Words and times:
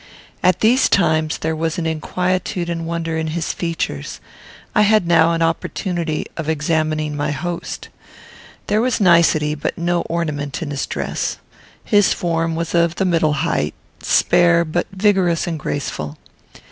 At 0.41 0.61
these 0.61 0.89
times 0.89 1.37
there 1.37 1.55
was 1.55 1.77
inquietude 1.77 2.71
and 2.71 2.87
wonder 2.87 3.17
in 3.19 3.27
his 3.37 3.53
features. 3.53 4.19
I 4.73 4.81
had 4.81 5.05
now 5.05 5.31
an 5.33 5.43
opportunity 5.43 6.25
of 6.35 6.49
examining 6.49 7.15
my 7.15 7.29
host. 7.29 7.89
There 8.65 8.81
was 8.81 8.99
nicety 8.99 9.53
but 9.53 9.77
no 9.77 10.01
ornament 10.09 10.63
in 10.63 10.71
his 10.71 10.87
dress. 10.87 11.37
His 11.85 12.13
form 12.13 12.55
was 12.55 12.73
of 12.73 12.95
the 12.95 13.05
middle 13.05 13.33
height, 13.45 13.75
spare, 14.01 14.65
but 14.65 14.87
vigorous 14.91 15.45
and 15.45 15.59
graceful. 15.59 16.17